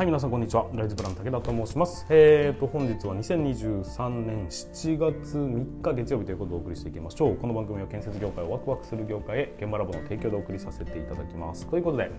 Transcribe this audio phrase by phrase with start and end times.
[0.00, 0.66] はい皆さんこんにちは。
[0.72, 2.06] ライズブラン武田と申します。
[2.08, 7.36] えーと本日は2023年7月3日月曜日ということでお送りしていきましょう。
[7.36, 11.66] この番組は建設業界をワクワクする業界へ現場ラボの提供でお送りさせていただきます。
[11.66, 12.10] ということで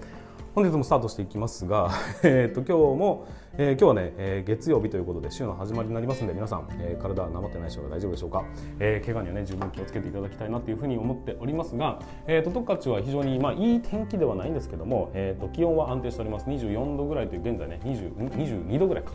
[0.53, 1.89] 本日もスタートしていきますが、
[2.21, 3.25] えー、と今日も、
[3.57, 8.45] えー、今日はね、えー、月曜日ということで週の始まりになりますので皆さん、えー、体なまってない人が大丈夫でしょうか、
[8.79, 19.11] えー、怪我にはね十分気をつけていただきたいなというふうに思っておりますが、えー、と十勝は非常にまあいい天気ではないんですけども、えー、と気温は安定しております24度ぐらいという現在ね22度ぐらいか。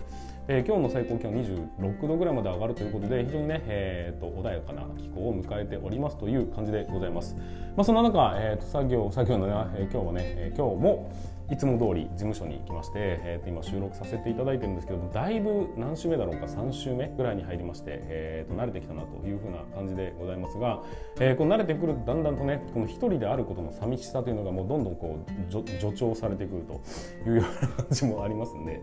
[0.49, 7.35] えー、今日の最高気温26度ぐらいまで上がるということで非常にね、えーと、穏やかな気候を迎えておりますという感じでございます。
[7.77, 11.11] まあ、そんな中、えーと、作業作業のね、えー、今日はね、えー、今日も
[11.49, 20.83] いつも通り事務所に行きまして、えー、と今収録させていただいてるんですけどだいぶ何週目だろうか3週目ぐらいに入りまして、えー、と慣れてきたなというふうな感じでございますが、
[21.21, 28.81] えー、こう慣れてくるとだんだんとねこの一人であることの寂しさというのがもうどんどんこう助長されてくるというような感じもありますんで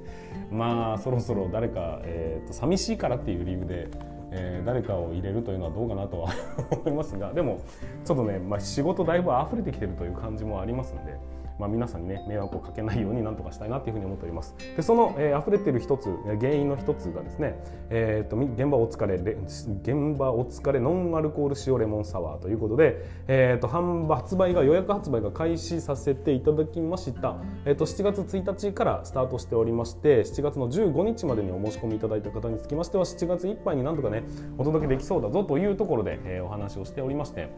[0.50, 3.90] まあそろそろ誰か、えー、と寂しいからっていう理由で
[4.36, 6.32] え、誰かを入れるというのはどうかなとは
[6.72, 7.60] 思いますがでも
[8.04, 11.18] ちょっとね、まあ、仕事だいぶ溢れてきてるという感じもありますので。
[11.60, 14.56] まあ、皆さんにね迷惑をかけないようになんとかしたいなというふうに思っております。
[14.76, 16.10] でその、えー、溢れている一つ
[16.40, 17.56] 原因の一つがですね、
[17.90, 34.24] えーと、現場お疲れ現場お疲れノンアルコール塩レモンサワーということで、えーと、販売発売が予約発売が開始させていただきました、えーと、7月1日からスタートしておりまして7月の15日までにお申し込みいただいた方につきましては7月いっぱいになんとかね
[34.58, 37.50] お届けできそうだぞというところで、えー、お話をしておりまして。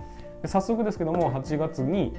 [0.47, 2.13] 早速ですけども8月に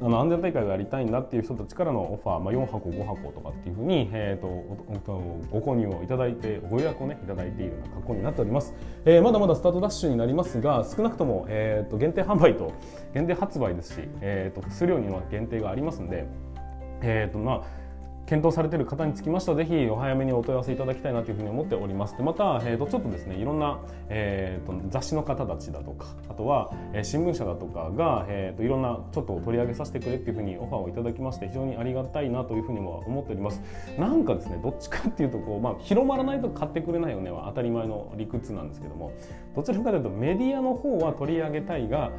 [0.00, 5.10] あの安全大会をやりたいんだっていう人たちからのオファー、まあ、4箱5箱とかっていうふうに、えーと、
[5.50, 8.74] ご購入をいただいてご予約をねいただいているような格好になっております、
[9.06, 12.72] えー、まだまだスタートダッシュになりますが少なくとも、えーと、限定販売と
[13.14, 16.26] 限定発売ですし、えーと、数量には限定がありますんで
[17.02, 17.85] えーとまあ
[18.26, 22.16] 検討されている方につきましてはぜひお早めにお問い合わせいただきたいなというふうに思っております。
[22.16, 23.78] でまた、えー、とちょっとですねいろんな、
[24.08, 33.62] えー、と雑誌の方たちだとかあとは、えー、新聞社だとかが、えー、といろんなちょっと取り上げさせてくれっていうふうにオファーをいただきまして非常にありがたいなというふうにも思っております。
[33.98, 39.12] なんかですねどっちかっていうとこう、まあ、広まらないと買ってくれないよねは当たり前の理屈なんですけども
[39.54, 42.10] どちらかというとメディアの方は取り上げたいが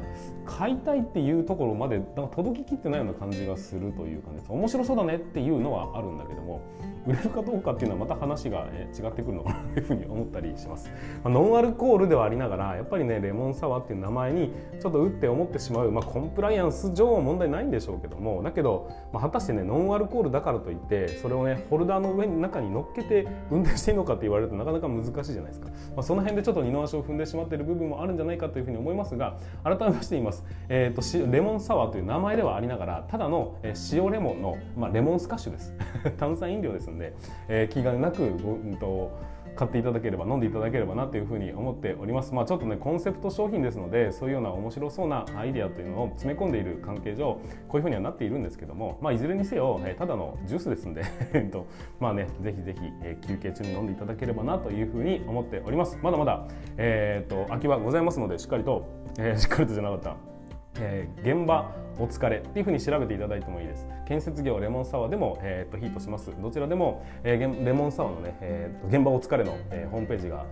[0.46, 2.00] 買いたいっていうところまで
[2.34, 6.62] 届ききってないような感じがするというかね面白そうだねっていうのはあるんだけども
[7.06, 10.90] 売れるかどうかっていうのはまた話が、ね、違ってくるのかなというふうに思ったりします、
[11.24, 33.56] まあ、ノンアルコールではありながらやっぱりねレモンサワーっていう名前にちょっと打って思ってしまう、まあ、コンプライアンス上は問題ないんでしょうけどもだけど、まあ、果たしてねノンアルコールだからといってそれをねホルダーの上に中に乗っけて運転していいのかって言われるとなかなか難しいじゃないですか、まあ、その辺でちょっと二の足を踏んでしまっている部分もあるんじゃないかというふうに思いますが改めまして言います、えーと、レモンサワーという名前ではありながらただの
[33.92, 35.72] 塩レモンの、まあ、レモンスカッシュです。
[36.18, 37.14] 炭酸飲料ですんで、
[37.48, 38.26] えー、気兼ねなく、う
[38.70, 39.10] んと、
[39.58, 42.32] 買っていただければ飲んでいただければなというふうに思っております。
[42.32, 47.34] まあ、ちょっとねコンセプト商品ですのでそういうような面白そうなアイデアというのを詰め込んでいる関係上
[47.66, 51.02] こういうふうにはなっているんですけども、まあ、いずれにせよ、え、ただのジュースですんで
[51.50, 51.66] と
[51.98, 55.98] まあねぜひぜひ、え、休憩中に飲んでいただければなというふうに思っております。
[56.02, 58.86] まだまだ、えーと、と空きはございますのでしっかりと、
[59.18, 60.37] えー、しっかりとじゃなかった
[60.78, 62.38] えー、現場お疲れ。
[62.38, 63.86] っていうふうに調べていただいてもいいです。
[64.06, 66.32] 建設業レモンサワーでも、えー、とヒットします。
[66.40, 70.46] どちらでも、えー、レモンサワーのね、えー、と現場お疲れの、えー、ホームページが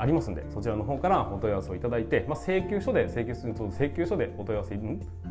[0.00, 4.80] ありますんでそちらの方からお問い合わせをいただいて、まあ、請求書で請求請求書でお問い合わせ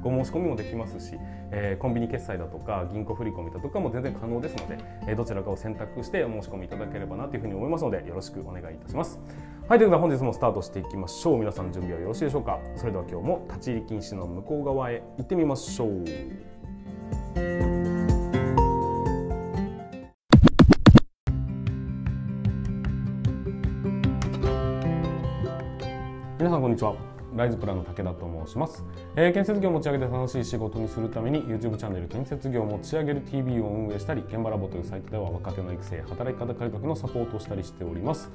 [0.02, 1.16] ご申し込みもできますし、
[1.52, 4.78] えー、コンビニ決済だとか銀行振込だとかも全然可能ですので、
[5.08, 9.20] えー、どちらかを選択してお申し込みいただければなというふうに思いますのでよろしくお願いいたします。
[9.70, 11.38] はいということで本日もスタートしていきましょう。
[11.38, 12.60] 皆さん準備はよろしいでしょうか？
[12.76, 15.90] それでは今日も立ち入り禁止の向こう側へ行ってみましょう。
[26.40, 26.96] 皆さんこんにちは。
[27.36, 28.84] ライズプランの武田と申します、
[29.16, 38.32] えー、建設業を持ち上げて楽しい仕事にするために YouTube チャンネル建設業を持ち上げる TV を運営したり現場ラボというサイトでは若手の育成働き方改革のサポートをしたりしております。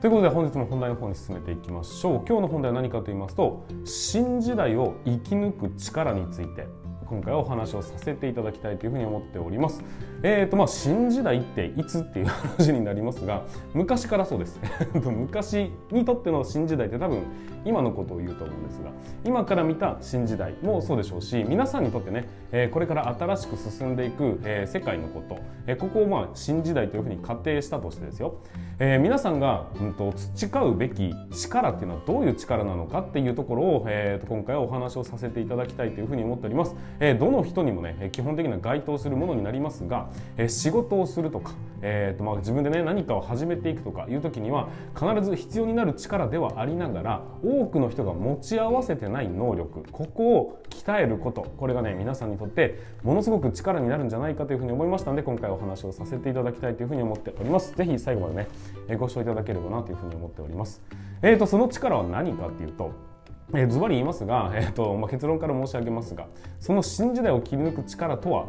[0.00, 2.24] ということで本日も本題の方に進めていきましょう。
[2.24, 6.68] 今日の本題は何かと言いますと新時代を生き抜く力について。
[7.08, 9.82] 今回お話をさせていただきたいというふうに思っております。
[10.22, 14.60] えーとまあ、新時代っていつっていう話になりますが昔からそうです
[14.94, 17.22] 昔にとっての新時代って多分
[17.64, 18.90] 今のことを言うと思うんですが
[19.24, 28.40] 今から見た新時代もそうでしょうし皆さんにとってね、えー、これから新しく進んでいく、えー、世界のこと、えー、ここをまあ新時代というふうに仮定したとしてですよ、
[28.80, 36.74] えー、皆さんが、うんと、培うべき力っていうのはどういう力なのかっていうところを、えーと、今回はお話をさせていただきたいというふうに思っております。
[37.00, 41.52] え、どの人にもね基本的な該当するものになりますが、え、仕事をするとか、
[41.82, 57.74] えーとまあ、自分でね何かを始めていくとかいう時には必ず必要になる力ではありながら多くの人が持ち合わせてない能力ここを鍛えることこれがね皆さんにとってものすごく力になるんじゃないかというふうに思いましたので今回お話をさせていただきたいというふうに思っております。
[57.74, 60.82] ぜひ最後までねご視聴いただければなというふうに思っております。
[61.22, 63.07] えーとその力は何かっていうと
[63.54, 66.26] えー、ズバリ言いますが、 えーとまあ、結論から申し上げますが
[66.60, 68.46] その新時代を切り抜く力とは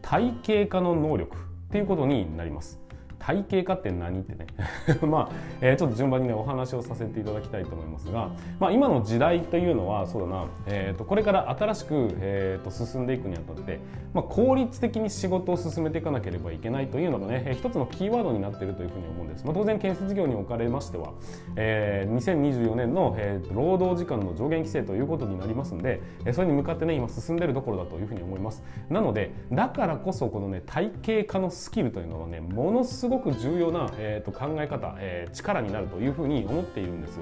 [0.00, 1.40] 体系化の能力っ
[1.70, 2.81] ていうことになります。
[3.22, 4.46] 体系化って何ってね。
[5.06, 5.28] まあ、
[5.60, 13.78] えー、ちょっと順番にねお話をさせていただきたいと思いますが、まあ、今の時代というのはそうだな、えーと、これから新しく、えーと、進んでいくにあたって、
[14.12, 21.12] まあ、効率的に仕事を進めていかなければいけないというのがね、えー、一つのキーワードになっているというふうに思うんです、まあ、当然建設業におかれましては、
[21.56, 28.62] えー、2024年の、えー、労働時間の上限規制ということになりますので、えー、それに向かってね今進んでるところだというふうに思います。
[28.90, 37.20] なのでだからこそこのね体系化のスキルというのはねものすごく重要なえー、と考え方、えー、力になるというふうに思っているんです。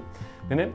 [0.48, 0.70] でね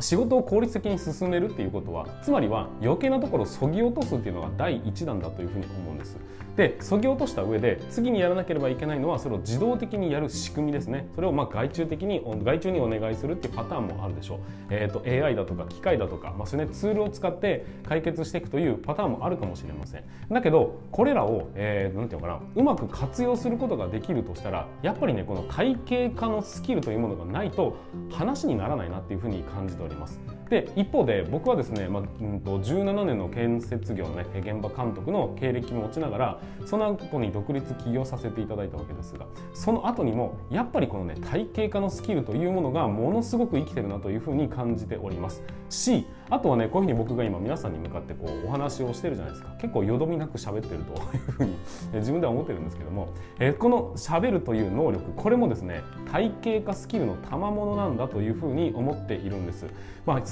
[0.00, 6.16] 仕事を効率的に進めるっていうことはつまりは余計なところをそぎ落とすっていうのが第一弾だというふうに思うんです。
[6.58, 11.06] でそぎ落とした上で次にやらなければいけないのはそれを自動的にやる仕組みですね。
[11.14, 14.38] それをまあ外注的に外注にお願いするっていうパターンもあるでしょう、
[14.70, 20.04] えーと、AI だとか機械だとか、まあ、それねツールを使って解決していくというパターンもあるかもしれません。
[20.28, 27.76] だけどこれらを、えー、なんていうのかなうまく活用することができるとしたらやっぱりねこの体系化のスキルというものがないと
[28.10, 29.87] 話にならないなっていうふうに感じております。
[29.88, 30.37] おります。
[30.50, 45.42] で一方で僕はですね、まあうんと、17年の建設業の、ね、現場監督の経歴も持ちながらその後に独立起業させていただいたわけですがその後にもやっぱりこのね体系化のスキルというものがものすごく生きてるなというふうに感じております。
[45.70, 49.50] しあとはねこういうふうに僕が今皆さんに向かってこうお話をしてるじゃないですか。
[49.60, 51.56] 結構よどみなく喋ってるというふうに
[51.94, 59.66] 自分では思ってるんですけども、えこの喋るという能力これもですね体系化スキルの賜物なんだというふうに思っているんです。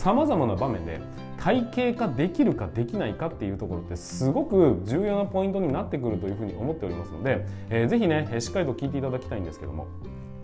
[0.07, 1.01] さまざ、まな場面で
[1.37, 9.89] 体系化できるかできないかっていうところってすごく重要なポイントになってくるというふうに思っておりますので、えー、ぜひねしっかりと聞いていただきたいんですけども。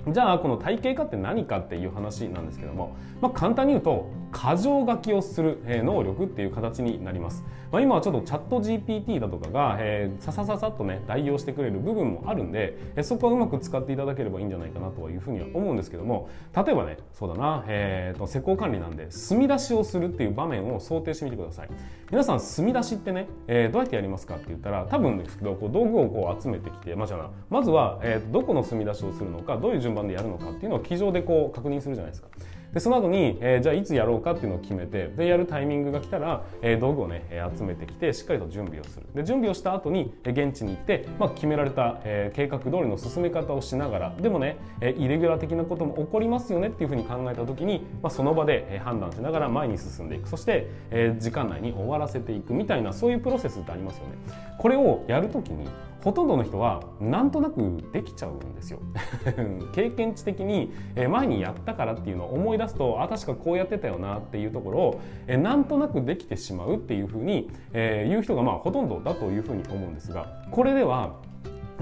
[0.09, 21.69] じゃあこの体系化って何かっていう話なんですけども、まあ、簡単に言うと箇条書きをする能力っていう形になります、まあ、今はちょっとチャット GPT だとかが、えー、ささささっとね代用してくれる部分もあるんで、そこはうまく使っていただければいいんじゃないかなというふうには思うんですけども例えばねそうだな、えーと、施工管理なんで墨出しをするっていう場面を想定してみてください。
[22.11, 32.29] 皆さん墨出しってね、えー、どうやってやりますかって言ったら多分ですけどこう道具をこう集めてきて、まあ、じゃあまずは、えー、どこの墨出しをするのかどういう順番でやるのかっていうのを机上でこう確認するじゃないですか。
[32.73, 37.27] でその後に、えー、じゃあいつやろうかっていうのを決めてでやるタイミングが来たら、えー、道具をね
[37.57, 39.07] 集めてきてしっかりと準備をする。
[39.15, 50.29] で準備をした後に現地に行って、まあ、決められた、えー、計画通りの進め方をしながらでもね、えイレギュラー的なことも起こりますよねっていうふうに考えた時に、まあ、その場で判断しながら前に進んでいく。
[50.29, 54.13] そして、え時間内に終わらせていくみたいなそういうプロセスってありますよね。
[54.59, 55.67] これをやる時に
[56.03, 57.61] ほとんどの人はなんとなく
[57.93, 58.81] できちゃうんですよ。
[59.73, 60.73] 経験値的に
[61.09, 71.15] 前にやったからっていうのを思い出すとあ確かこうやってたよなっていうところをえなんとなくできてしまうっていうふうに言う人がまあほとんどだというふうに思うんですがこれでは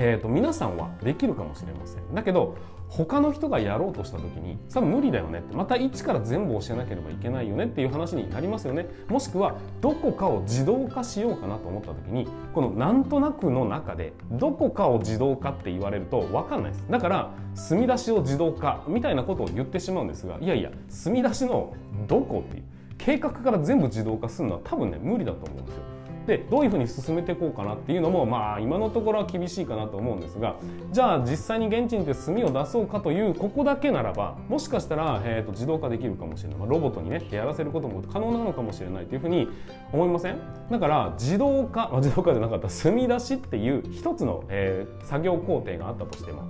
[0.02, 2.14] えーと、皆さんはできるかもしれません。
[2.14, 2.56] だけど
[2.90, 8.86] 他の人がやろうとした時にさ無理だよねってまた一から全部教えなければいけないよねっていう話になりますよね。
[9.08, 16.86] もしくはどこかを自動化しようかなと思った時にこのなんとなくの中でどこかを自動化って言われると分かんないです。
[16.90, 21.74] だから墨出しを自動化みたいなことを言ってしまうんですがいやいや墨出しの
[22.08, 22.64] どこっていう
[22.98, 25.82] 計画から全部自動化するのは多分ね無理だと思うんですよ。
[26.26, 30.56] でどういうふうに進めていこうかなっていうのもまあ今のところは厳しいかなと思うんですが
[30.92, 39.48] じゃあ実際に現地に行って炭を出そうかというここだけならばもしかしたら、えーと、自動化できるかもしれない、まあ、ロボットにねやらせることも可能なのかもしれないというふうに
[39.92, 40.38] 思いません？
[40.70, 42.68] だから自動化、まあ、自動化じゃなかった。
[42.68, 46.42] 炭出しっていう一つの、えー、作業工程があったとしても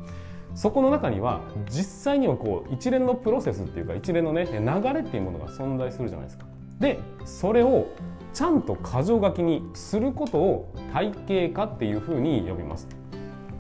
[0.55, 6.45] そこの中には実際にはこう一連のプロセスっていうか一連のね流れっていうものが存在するじゃないですか。
[6.81, 7.87] でそれを
[8.33, 12.89] ちゃんと箇条書きにすることを体系化っていうふうに呼びます。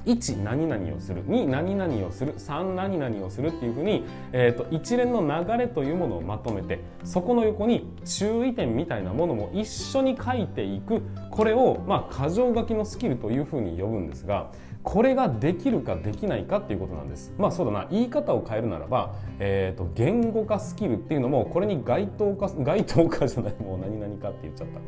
[0.06, 1.24] 1何々をする。
[1.26, 2.34] 2何々をする。
[2.34, 11.02] 3何々をするっていうふうに、えーと、一連の流れというものをまとめてそこの横に注意点みたいなものも一緒に書いていく。
[11.30, 14.50] これを、まあ、箇条書きのスキルというふうに呼ぶんですが
[14.82, 17.34] これができるかできないかっていうことなんです。
[17.38, 17.86] まあそうだな。
[17.90, 23.54] 言い方を変えるならば、えーと、言語化スキルっていうのもこれに該当か 該当かじゃない。
[23.60, 24.80] もう何々かって言っちゃった。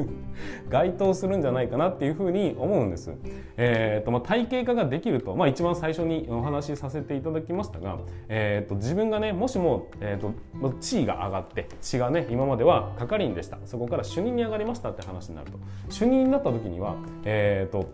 [0.68, 3.12] 該当するんじゃないかなっていうふうに思うんです、
[3.56, 13.58] えーとまあ、体系化ができると、まあ、一番最初にお話しさせていただきましたが、えーと、自分がねもしも、えーと、と地位が上がって血がね今までは係員でした。
[13.64, 15.58] そこから主任に上がりましたって話になると。
[15.88, 17.88] 主任になった時にはえっ、ー、と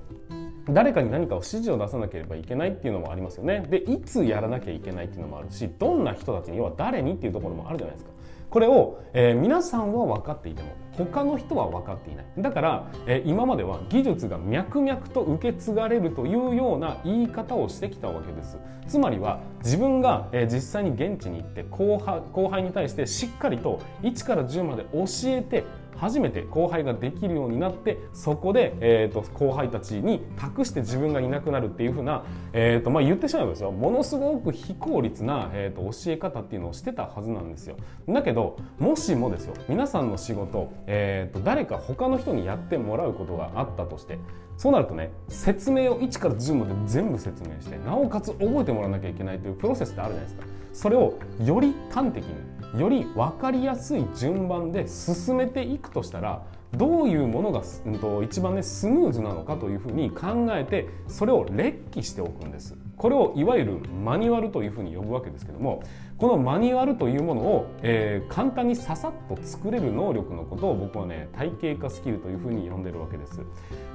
[0.69, 3.65] 誰かに何かを指示を出さなければいけないっていうのもありますよね。
[3.69, 8.11] でいつやらなきゃいけないっていうのもあるしどんな人たちに要は誰にっていうところもあるじゃないですか。
[8.51, 12.27] これを、えー、皆さんは分かっていても他の人は分かっていない。
[12.39, 18.59] だから、えー、今までは技術が脈々と受け継がれるというような言い方をしてきたわけです。
[18.87, 25.65] つまりは自分が、えー、実際に現地に行って後輩後輩に対してしっかりと1から10まで教えて
[25.97, 33.73] 初めて後輩ができるようになってそこで、えーと、後輩たちに託して自分がいなくなるっていうふうな、えーとまあ、言ってしまえばですよ。
[33.73, 37.77] ものすごく非効率な、えーと、教え方っていうのをしてたはずなんですよ。
[38.09, 39.55] だけどもしもですよ。
[39.69, 44.19] 皆さんの仕事、えーと、と誰か他の人にやってもらうことがあったとして
[44.57, 50.47] そうなるとね説明を1から10まで全部説明してなおかつ覚えてもらわなきゃいけないというプロセスってあるじゃないですか。
[50.73, 56.43] それをより端的により分かりやすい順番で進めていくとしたら
[56.75, 62.77] どういうものが、うん、と一番ねスムーズなのかというふうに考えてそれを列記しておくんです。
[62.97, 65.83] これをいわゆるマニュアルというふうに呼ぶわけですけども
[66.17, 73.41] このマニュアルというものを、えー、簡単にささっと作れる能力のことを僕はね体系化スキルというふうに呼んでるわけです、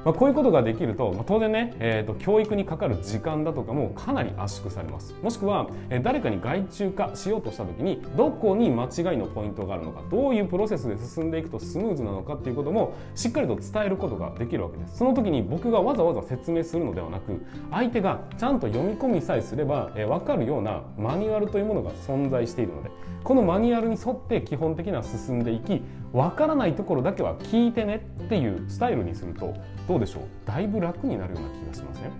[0.05, 5.15] まあ、こういうことができると、まあ、当然ね、えーと、教育にかかる時間だとかもかなり圧縮されます。
[5.23, 14.97] もしくは、えー、誰かに外注化しようとした時にどこに間違いのポイントがあるのかどういうプロセスで進んでいくとスムーズなのかっていうことこともしっかりと伝えることができるわけです。
[14.97, 22.91] その時に僕がわざわざ説明するのではなく相手がちゃんと読み込みさえすれば、えー、分かるようなマニュアルというものが存在しているので
[23.23, 29.53] このマニュアルに沿って基本的には進んでいき分からないところだけは聞いてねっていうスタイルにすると
[29.87, 30.23] どうでしょう？
[30.45, 32.11] だいぶ楽になるような気がしません、ね、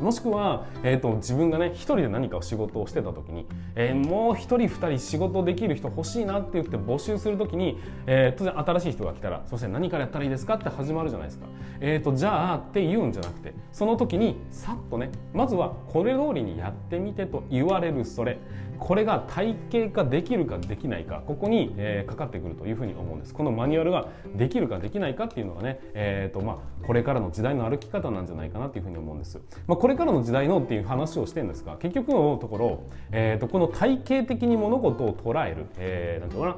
[0.00, 11.46] もしくは、えーと、自分がね一人で何か仕事をしてた時に、えー、もう一人二人仕事できる人欲しいなって言って募集する時に、えー、当然新しい人が来たら「そして何からやったらいいですか?」って始まるじゃないですか。
[11.80, 18.38] えーと、じゃあって言うんじゃなくてその時にさっとねまずはこれ通りにやってみてと言われるそれ
[18.78, 36.56] これが体系化できるかできないかここに、えー、かかってくるというふうに思うんですこのマニュアルができるかできないかっていうのがね、えーとまあ、これからの時代の歩き方なんじゃないかなというふうに思うんです、まあ、これからの時代のっていう話をしてるんですが結局のところ、えーと、この体系的に物事を捉える、えー、ていうかな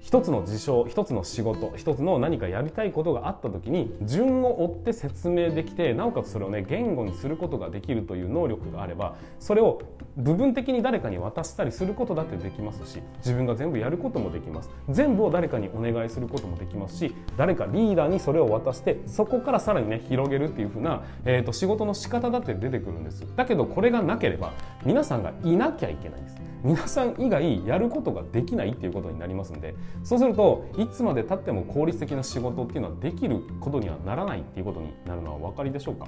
[0.00, 9.82] 一つの事象一つの仕事一つの何かやりたいことがあった時に順を追って説明できてなおかつそれをね言語にすることができるという能力があればそれを
[10.16, 14.70] 部分的に誰かに渡したりすることだってできますし自分が全部やることもできます。
[14.90, 23.24] 全部を誰かにお願いすることもできますし誰かリーダーにそれを渡してそこからさらにね広げるっていう風な、えーと、仕事の仕方だって出てくるんです。
[23.36, 24.52] だけどこれがなければ
[24.84, 26.36] 皆さんがいなきゃいけないんです。
[26.62, 36.06] 皆さん以外やることができないっていうことになりますんでそうするといつまでたっても効率的な仕事っていうのはできることにはならないっていうことになるのはお分かりでしょうか？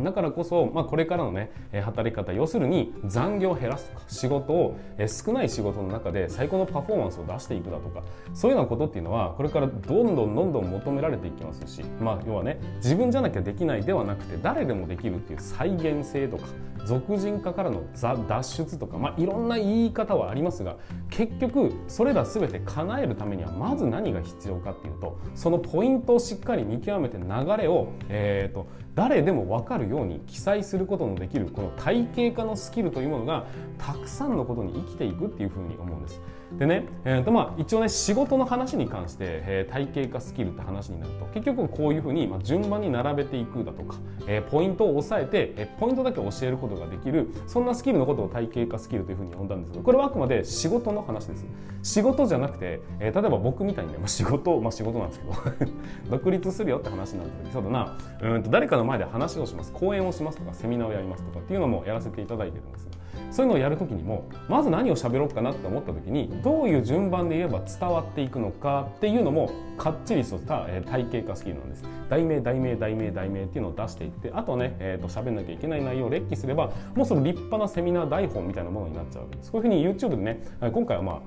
[0.00, 1.50] だからこそ、まあ、これからのね
[1.84, 8.02] 働き方要するに残業を減らすとか仕事を少ない仕事の中で最高のパフォーマンスを出していくだとか
[8.34, 16.44] そういうようなことっていうのはこれからどんどんどんどん求められていきますし、まあ、要はね自分じゃなきゃできないではなくて誰でもできるっていう再現性とか
[16.84, 17.82] 俗人化からの
[18.28, 20.76] 脱出とか、まあ、いろんな言い方はありますが
[21.10, 33.44] 結局それら全て叶えるためにはまず何が必要かっていうとそのポイントをしっかり見極めて流れを、えーと誰でも分かるように記載することのできるこの体系化のスキルというものが
[33.76, 36.18] たくさんのことに生きていくっていうふうに思うんです。
[36.52, 51.44] でね、えーとまあ、一応ね仕事の話に関して、えー、体系化スキルって話になると結局こういうふうに、まあ、順番に並べていくだとか、えー、ポイントを押さえて、えー、ポイントだけ教えることができるそんなスキルのことを体系化スキルというふうに呼んだんですがこれはあくまで仕事の話です。
[51.82, 55.70] 仕事じゃなくて、えー、例えば僕みたいにね、まあ、仕事まあ仕事なんですけど
[56.16, 59.72] 独立するよって話になった時そうだなうんと誰かの前で話をします。
[59.72, 62.88] 講演をしますとかセミナーをやりますとかっていうのもやらせていただいてるんです。
[63.30, 71.84] そういうのをやる時にもまず何を喋ろうかなって思った時にどういう順番で言えば伝わっていくのかっていうのもかっちりとした体系化スキルなんです。
[72.08, 79.52] 題名題名題名題名っていうのを出していってあとね、えー、と喋んなきゃいけない内容を列記すればもうその立派なセミナー台本みたいなものになっちゃうわけです。
[79.52, 80.42] こういうふうに YouTube でね
[80.72, 81.20] 今回はまあ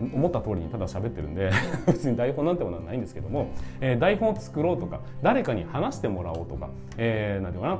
[0.00, 1.50] 思った通りにただ喋ってるんで
[1.86, 3.48] 別に台本なんてものはないんですけども、
[3.80, 7.78] えー、台本を作ろうとか誰かに話してもらおうとか、えー、なんていうかな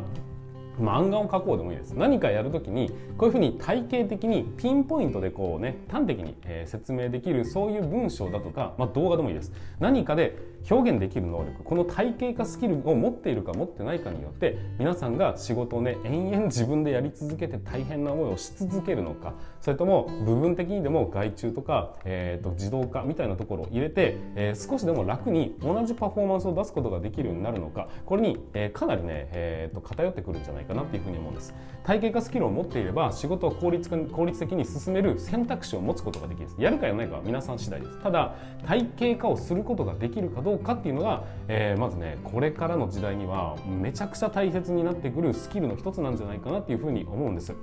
[0.78, 1.92] 漫画を描こうでもいいです。
[1.92, 6.36] 何かやるときにこういうふうに体系的にピンポイントでこうね端的に、
[6.66, 9.52] 説明できるそういう文章だとか、まあ、動画でもいいです。
[9.78, 10.36] 何かで
[10.68, 31.54] 表現できる能力この体系化スキルを持っているか持ってないかによって皆さんが仕事をね延々自分でやり続けて大変な思いをし続けるのかそれとも部分的にでも外注とか、えーと、自動化みたいなところを入れて、えー、少しでも楽に同じパフォーマンスを出すことができるようになるのかこれに、えー、かなりね、えーと、偏ってくるんじゃないないかなっていうふうに思うんです。
[31.82, 37.98] 体系化スキルを持っていれば仕事を効率効率的に進める選択肢を持つことができるやるかやらないかは皆さん次第です。
[38.02, 38.34] ただ
[38.66, 47.54] 体系化をすることができるかどうかっていうのが、えー、まずねこれからの時代にはめちゃくちゃ大切になってくるスキルの一つなんじゃないかなっていうふうに思うんです。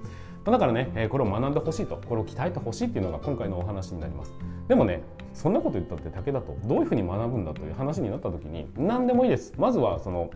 [0.44, 4.34] だからねこれを学んでほしいとこれを鍛えてほしいっていうのが今回のお話になります。
[4.68, 9.54] でもねそんなこと言ったって武田とどういうふうに学ぶんだという話になった時に何でもいいです。
[9.58, 10.32] まずはその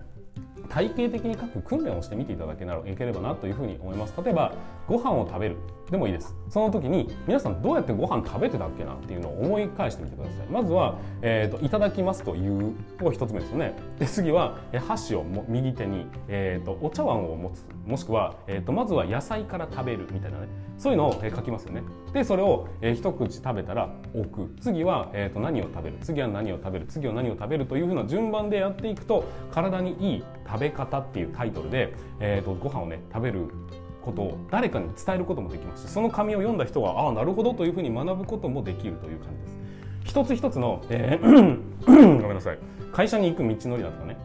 [0.71, 4.13] 体系的に各訓練をしてみていただければなというふうに思います。
[4.23, 4.53] 例えば
[4.91, 5.55] ご飯を食べる
[5.89, 6.35] でもいいです。
[6.49, 10.47] その時に皆さんどうやってご飯食べてたっけなっていうのを思い返してみてください。
[10.47, 13.73] まずは、えーと、いただきますというを一つ目ですよね。
[13.99, 14.57] で次は
[14.87, 17.65] 箸を右手に、えーと、お茶碗を持つ。
[17.85, 20.47] もしくは、えーと、まずは野菜から食べるみたいなね。
[20.77, 21.83] そういうのを、書きますよね。
[22.13, 24.55] でそれを、え、一口食べたら置く。
[24.61, 25.97] 次は、えー、と何を食べる。
[26.01, 26.85] 次は何を食べる。
[26.87, 27.65] 次は何を食べる。
[27.65, 33.49] というふうな順番でやっていくと体にいい食べ方っていうタイトルで、えー、とご飯をね食べる
[34.01, 35.87] ことを誰かに伝えることもできます。
[35.87, 39.61] しその紙を読んだ人はああなるほどというふうに学ぶこともできるという感じです。
[40.05, 41.91] 一つ一つの、えー、 ご
[42.27, 42.57] めんなさい。
[42.91, 44.17] 会社に行く道のりだとかね。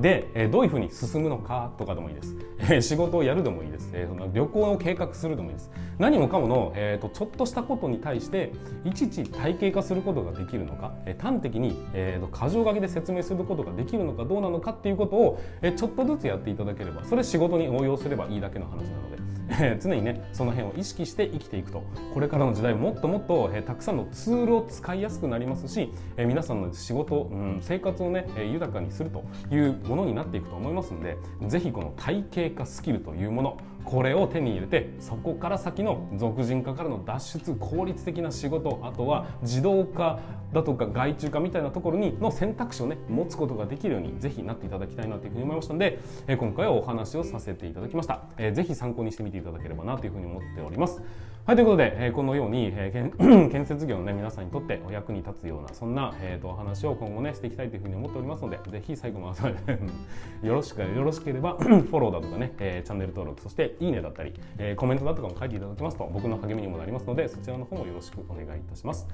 [0.00, 2.36] で、えどういうふうに進むのかとかでもいいです、
[2.70, 8.52] え仕事をやるでもいいです、えその旅行を計画するでもいいです何もかもの、えーと、ちょっとしたことに対して
[8.84, 19.37] いちいち体系化することができるのか、え端的に、えーと、箇条書きで説明することができるのかどうなのかっていうことを、えちょっとずつやっていただければそれ仕事に応用すればいいだけの話なので。
[19.50, 21.82] え 常にねその辺を意識して生きていくと。
[22.14, 33.56] これからの時代もっともっと、えたくさんのツールを使いやすくなりますし、え皆さんの仕事、うん、生活をね、え豊かにするというものになっていくと思いますので是非この体系化スキルというもの
[33.88, 40.18] これを手に入れてそこから先の俗人化からの脱出効率的な仕事あとは自動化
[40.52, 51.00] だとか外注化みたいなところにの選択肢をね持つことができるようにぜひなっていただきたいなというふうに思いましたので、え今回はお話をさせていただきました、えー、ぜひ参考にしてみていただければなというふうに思っております。
[51.48, 59.78] はいということで、えー、このように、えー、 建設業の、ね、皆さんにとってお役に立つようなそんな、えーと、お話を今後ねしていきたいというふうに思っておりますのでぜひ最後まで
[60.46, 69.08] よろしくよろしければ フォローだとかね、えー、チャンネル登録そしていいねだったり、えー、コメントだとかも書いていただきますと僕の励みにもなりますのでそちらの方もよろしくお願いいたします。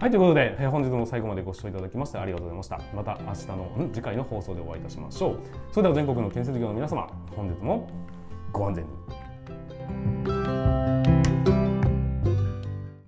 [0.00, 2.80] はいということで、えー、本日も最後までご視聴いただきましてありがとうございました。
[2.92, 5.38] また明日の次回の放送でお会いいたしましょう。
[5.70, 7.86] それでは全国の建設業の皆様本日も
[8.52, 8.84] ご安全
[10.26, 10.37] に。